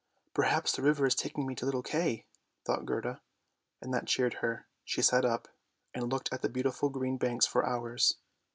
[0.33, 2.25] "Perhaps the river is taking me to little Kay,"
[2.65, 3.21] thought Gerda,
[3.83, 5.47] and that cheered her; she sat up
[5.93, 8.17] and looked at the beautiful green banks for hours.